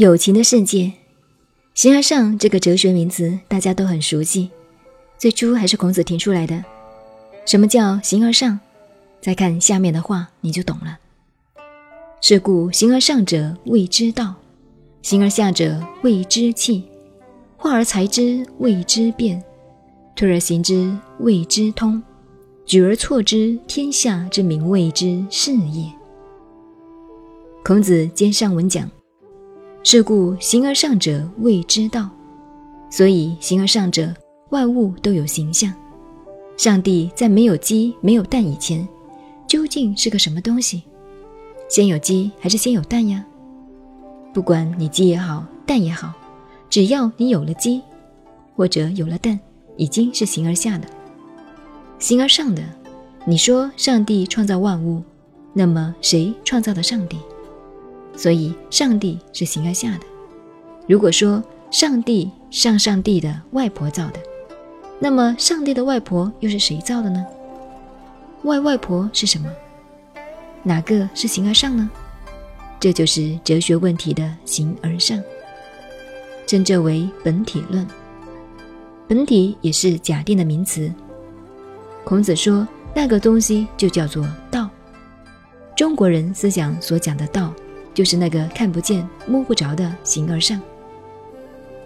[0.00, 0.92] 友情的世界，
[1.74, 4.48] 形而上这个哲学名词大家都很熟悉，
[5.18, 6.64] 最初还是孔子提出来的。
[7.44, 8.58] 什么叫形而上？
[9.20, 10.98] 再看下面的话，你就懂了。
[12.22, 14.36] 是故形而上者谓之道，
[15.02, 16.82] 形而下者谓之器。
[17.58, 19.44] 化而裁之谓之变，
[20.16, 22.02] 推而行之谓之通，
[22.64, 25.92] 举而错之，天下之民谓之事也。
[27.62, 28.90] 孔子兼上文讲。
[29.82, 32.08] 是故形而上者谓之道，
[32.90, 34.14] 所以形而上者，
[34.50, 35.72] 万物都有形象。
[36.56, 38.86] 上帝在没有鸡、没有蛋以前，
[39.46, 40.82] 究竟是个什么东西？
[41.68, 43.24] 先有鸡还是先有蛋呀？
[44.34, 46.12] 不管你鸡也好，蛋也好，
[46.68, 47.80] 只要你有了鸡，
[48.54, 49.40] 或者有了蛋，
[49.76, 50.86] 已经是形而下的。
[51.98, 52.62] 形而上的，
[53.24, 55.02] 你说上帝创造万物，
[55.54, 57.16] 那么谁创造的上帝？
[58.16, 60.00] 所以，上帝是形而下的。
[60.86, 64.20] 如果说上帝上上帝的外婆造的，
[64.98, 67.24] 那么上帝的外婆又是谁造的呢？
[68.42, 69.50] 外外婆是什么？
[70.62, 71.88] 哪个是形而上呢？
[72.78, 75.22] 这就是哲学问题的形而上，
[76.46, 77.86] 称这为本体论。
[79.06, 80.92] 本体也是假定的名词。
[82.04, 84.68] 孔子说那个东西就叫做道。
[85.76, 87.54] 中国人思想所讲的道。
[87.92, 90.60] 就是那个看不见、摸不着的形而上，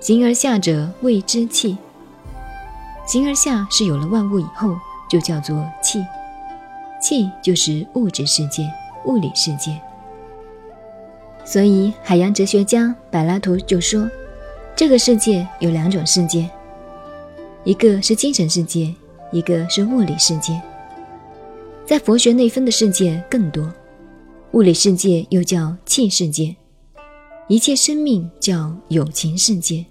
[0.00, 1.76] 形而下者谓之气。
[3.06, 4.74] 形而下是有了万物以后，
[5.08, 6.04] 就叫做气。
[7.02, 8.62] 气就是物质世界、
[9.06, 9.78] 物理世界。
[11.44, 14.08] 所以海洋哲学家柏拉图就说，
[14.76, 16.48] 这个世界有两种世界，
[17.64, 18.94] 一个是精神世界，
[19.32, 20.60] 一个是物理世界。
[21.86, 23.72] 在佛学内分的世界更多。
[24.52, 26.54] 物理世界又叫气世界，
[27.46, 29.86] 一切生命叫有情世界。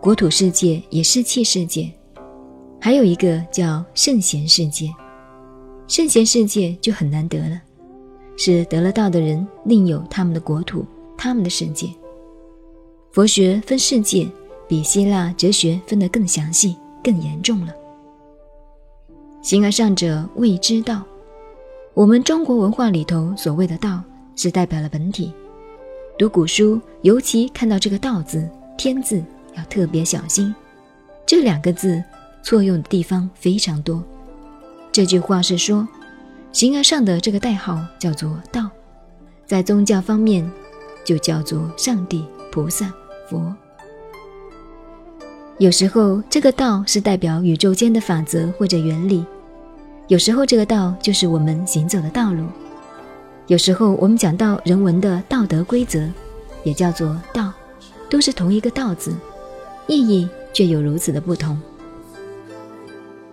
[0.00, 1.90] 国土世界也是气世界，
[2.80, 4.88] 还有一个叫圣贤世界。
[5.88, 7.60] 圣贤世界就很难得了，
[8.36, 10.86] 是得了道的人另有他们的国土、
[11.16, 11.88] 他们的世界。
[13.10, 14.28] 佛学分世界，
[14.68, 17.74] 比希腊哲学分得更详细、更严重了。
[19.42, 21.02] 形而上者谓之道。
[21.94, 24.02] 我们中国文化里头所谓的“道”，
[24.34, 25.32] 是代表了本体。
[26.18, 29.22] 读古书，尤其看到这个“道”字，“天”字，
[29.56, 30.52] 要特别小心。
[31.24, 32.02] 这两个字
[32.42, 34.02] 错用的地方非常多。
[34.90, 35.86] 这句话是说，
[36.50, 38.68] 形而上的这个代号叫做“道”，
[39.46, 40.50] 在宗教方面
[41.04, 42.92] 就叫做上帝、菩萨、
[43.30, 43.54] 佛。
[45.58, 49.24] 有时候，这个“道”是代表宇宙间的法则或者原理。
[50.08, 52.44] 有时候，这个道就是我们行走的道路；
[53.46, 56.06] 有时候，我们讲到人文的道德规则，
[56.62, 57.52] 也叫做道，
[58.10, 59.14] 都是同一个“道”字，
[59.86, 61.58] 意义却有如此的不同。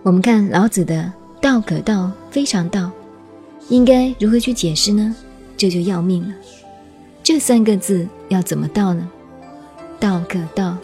[0.02, 1.12] 我们看老子的
[1.42, 2.90] “道可道，非常道”，
[3.68, 5.14] 应该如何去解释呢？
[5.58, 6.34] 这就要命了。
[7.22, 9.08] 这三个字要怎么道呢
[10.00, 10.78] ？“道可道”，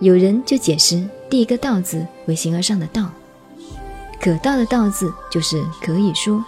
[0.00, 3.10] 有人就解释第一个“道”字为形而上的“道”。
[4.26, 6.44] 可道的道字就是可以说，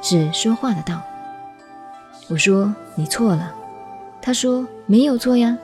[0.00, 1.02] 是说话的道。
[2.30, 3.54] 我说你错了，
[4.22, 5.54] 他说没有错呀。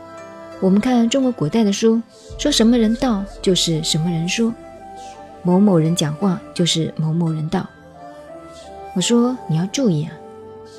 [0.61, 2.03] 我们看中国古代的书，
[2.39, 4.53] 说什么人道就是什么人说，
[5.43, 7.67] 某某人讲话就是某某人道。
[8.95, 10.13] 我说你要注意啊，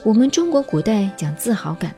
[0.04, 1.96] 我们中国古代讲自豪感，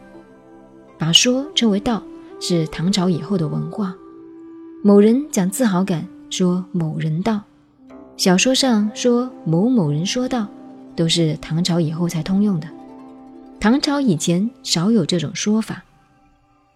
[0.97, 2.01] 把说称为道，
[2.39, 3.93] 是唐朝以后的文化。
[4.81, 7.41] 某人讲自豪感，说某人道。
[8.19, 10.45] 小说上说某某人说道，
[10.93, 12.67] 都是唐朝以后才通用的。
[13.61, 15.85] 唐朝以前少有这种说法。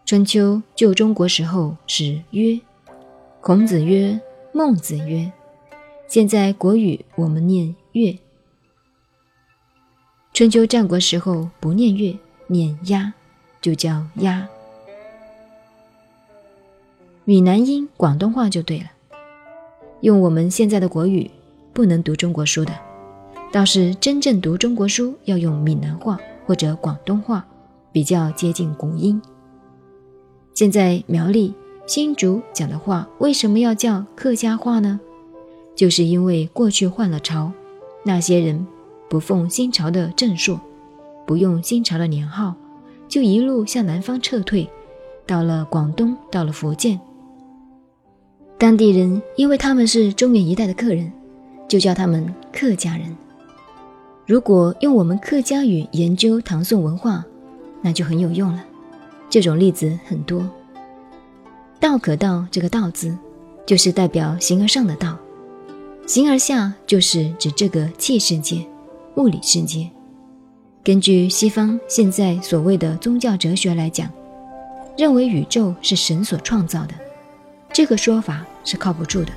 [0.05, 2.57] 春秋旧中国时候是曰，
[3.41, 4.17] 孔子曰，
[4.53, 5.29] 孟子曰。
[6.07, 8.17] 现在国语我们念乐。
[10.33, 13.13] 春秋战国时候不念乐，念鸭，
[13.59, 14.47] 就叫鸭。
[17.25, 18.85] 闽南音广东话就对了。
[20.03, 21.31] 用我们现在的国语
[21.71, 22.73] 不能读中国书的，
[23.53, 27.45] 倒是真正读中国书要用闽南话或者广东话，
[27.89, 29.21] 比较接近古音。
[30.53, 31.53] 现在苗栗、
[31.87, 34.99] 新竹讲的话为什么要叫客家话呢？
[35.73, 37.53] 就是因为过去换了朝，
[38.03, 38.67] 那些人
[39.09, 40.59] 不奉新朝的正朔，
[41.25, 42.53] 不用新朝的年号，
[43.07, 44.69] 就一路向南方撤退，
[45.25, 46.99] 到了广东，到了福建。
[48.57, 51.11] 当地人因为他们是中原一带的客人，
[51.67, 53.15] 就叫他们客家人。
[54.25, 57.25] 如果用我们客家语研究唐宋文化，
[57.81, 58.63] 那就很有用了。
[59.29, 60.49] 这种例子很多。
[61.79, 63.17] 道可道这个道字，
[63.65, 65.17] 就是代表形而上的道；
[66.07, 68.65] 形而下就是指这个气世界、
[69.17, 69.89] 物理世界。
[70.81, 74.09] 根据西方现在所谓的宗教哲学来讲，
[74.97, 76.93] 认为宇宙是神所创造的，
[77.73, 79.31] 这个说法是靠不住的。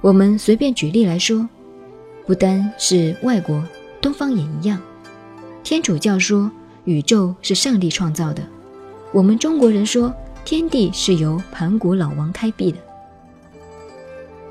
[0.00, 1.46] 我们随便举例来说，
[2.26, 3.62] 不单是外国，
[4.00, 4.80] 东方也一样。
[5.64, 6.50] 天主教说
[6.84, 8.42] 宇宙是上帝创造的，
[9.12, 10.14] 我们中国人说
[10.44, 12.78] 天地是由盘古老王开辟的。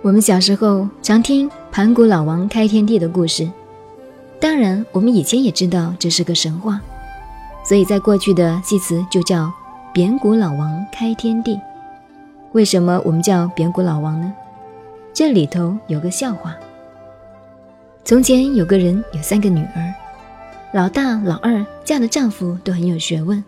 [0.01, 3.49] 我们小时候常听盘古老王开天地的故事。
[4.41, 6.81] 当然，我们以前也知道这是个神话，
[7.63, 9.49] 所以在过去的戏词就叫
[9.93, 11.57] “扁骨老王开天地”。
[12.53, 14.31] 为什么我们叫扁骨老王呢？
[15.11, 16.55] 这里头有个笑话。
[18.05, 19.93] 从前有个人有三个女儿，
[20.71, 23.43] 老大、老二嫁的丈夫都很有学问，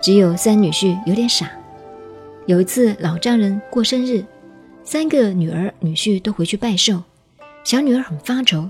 [0.00, 1.50] 只有三女婿有点傻。
[2.46, 4.24] 有一次老丈人过生日，
[4.82, 7.00] 三个女儿女婿都回去拜寿，
[7.62, 8.68] 小女儿很发愁。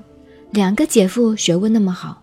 [0.50, 2.20] 两个姐夫学问那么好，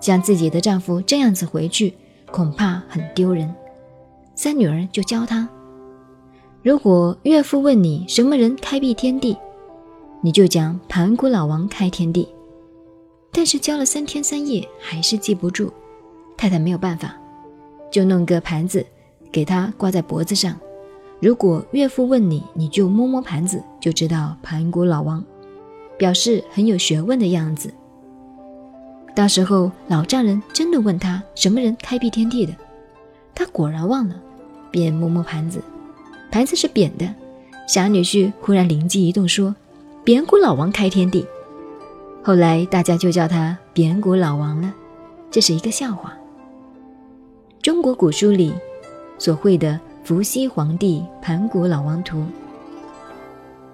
[0.00, 1.94] 像自己的丈夫这样子回去，
[2.30, 3.52] 恐怕很丢人。
[4.36, 5.48] 三女儿就教他：
[6.64, 9.36] 如果岳父问你什么人开辟天地，
[10.22, 12.26] 你就讲盘古老王开天地。
[13.30, 15.70] 但是教了三天三夜还是记不住，
[16.38, 17.14] 太太没有办法，
[17.90, 18.82] 就弄个盘子
[19.30, 20.58] 给他挂在脖子上。
[21.20, 25.22] 如果岳父问你，你就摸摸盘子，就知道盘古老王。
[25.98, 27.70] 表示很有学问的样子。
[29.14, 32.54] 到时候老丈人真的问他什么人开辟天地的，
[33.34, 34.16] 他果然忘了，
[34.70, 35.60] 便摸摸盘子，
[36.34, 37.08] 盘子是扁的。
[37.68, 39.54] 傻女婿忽然灵机一动说
[40.02, 41.24] ：“扁骨老王开天地。”
[42.24, 44.74] 后来大家就叫他扁骨老王了。
[45.30, 46.12] 这是一个笑话。
[47.62, 48.52] 中国古书里
[49.16, 52.24] 所绘的伏羲皇帝盘古老王图，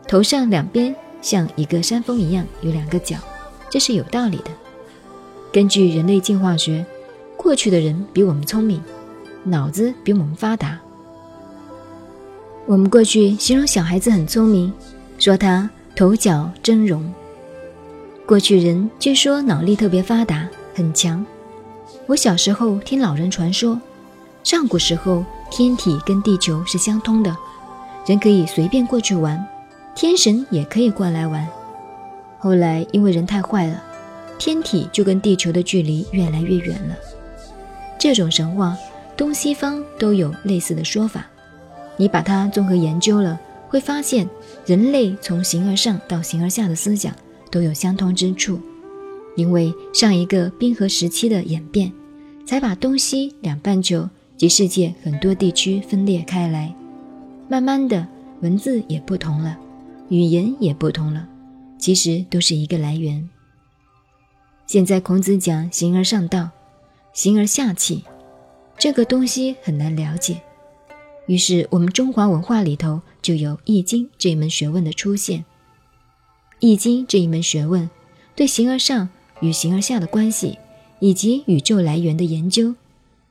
[0.06, 0.94] 头上两边。
[1.22, 3.16] 像一个山峰一样有两个角，
[3.70, 4.50] 这是有道理的。
[5.52, 6.84] 根据人类进化学，
[7.36, 8.82] 过去的人比我们聪明，
[9.44, 10.78] 脑子比我们发达。
[12.70, 14.72] 我们过去形容小孩子很聪明，
[15.18, 17.02] 说他头角峥嵘。
[18.24, 21.26] 过去人据说脑力特别发达，很强。
[22.06, 23.76] 我小时候听老人传说，
[24.44, 27.36] 上古时候天体跟地球是相通的，
[28.06, 29.44] 人可以随便过去玩。
[29.96, 31.44] 天神也可以过来玩，
[32.38, 33.82] 后来因为人太坏了，
[34.38, 36.94] 天体就跟地球的距离越来越远了。
[37.98, 38.76] 这种神话，
[39.16, 41.26] 东西方都有类似的说法。
[42.00, 43.38] 你把它综合研究了，
[43.68, 44.26] 会发现
[44.64, 47.14] 人类从形而上到形而下的思想
[47.50, 48.58] 都有相通之处。
[49.36, 51.92] 因为上一个冰河时期的演变，
[52.46, 54.08] 才把东西两半球
[54.38, 56.74] 及世界很多地区分裂开来，
[57.50, 58.08] 慢慢的
[58.40, 59.58] 文字也不同了。
[60.08, 61.28] 语言也不同了，
[61.78, 63.28] 其实都是一个来源。
[64.66, 66.48] 现在孔子讲“形而上道，
[67.12, 68.04] 形而下气”，
[68.78, 70.40] 这个东西很难了解。
[71.30, 75.38] 于是我们中华文化里头就有《易经》这一门学问的出现。
[76.58, 77.88] 《易经》这一门学问
[78.34, 79.08] 对形而上
[79.40, 80.58] 与形而下的关系，
[80.98, 82.74] 以及宇宙来源的研究，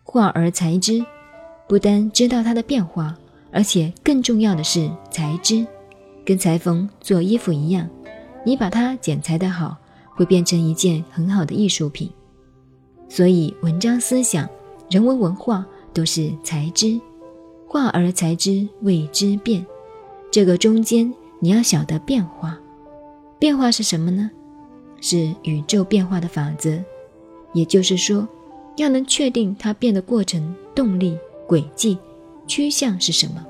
[0.01, 1.05] 化而裁之，
[1.67, 3.17] 不单知道它的变化，
[3.51, 5.67] 而且更重要的是裁之。
[6.23, 7.89] 跟裁缝做衣服一样，
[8.45, 9.75] 你把它剪裁的好，
[10.15, 12.09] 会变成一件很好的艺术品。
[13.09, 14.47] 所以，文章思想、
[14.89, 16.97] 人文文化都是裁之，
[17.69, 19.63] 化而才知谓之变。
[20.31, 22.57] 这个中间你要晓得变化，
[23.37, 24.31] 变化是什么呢？
[24.99, 26.83] 是宇宙变化的法则。
[27.53, 28.27] 也就是说，
[28.75, 31.97] 要能确定它变的过程、动力、轨迹、
[32.47, 33.45] 趋向是什么。